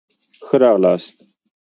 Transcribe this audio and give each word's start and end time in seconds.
ښه 0.45 0.55
را 0.61 0.71
غلاست 0.75 1.15